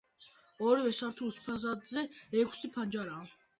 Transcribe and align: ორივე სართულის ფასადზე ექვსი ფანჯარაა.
ორივე 0.69 0.93
სართულის 1.01 1.37
ფასადზე 1.49 2.07
ექვსი 2.43 2.75
ფანჯარაა. 2.79 3.25